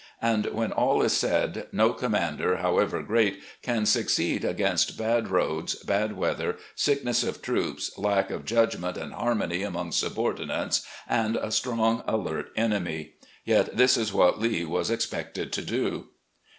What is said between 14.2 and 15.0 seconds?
Lee was